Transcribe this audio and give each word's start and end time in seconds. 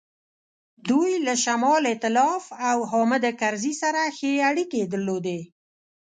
دوی 0.89 1.11
له 1.25 1.33
شمال 1.43 1.83
ایتلاف 1.91 2.43
او 2.69 2.77
حامد 2.91 3.23
کرزي 3.41 3.73
سره 3.81 4.01
ښې 4.17 4.31
اړیکې 4.49 4.81
درلودې. 4.93 5.39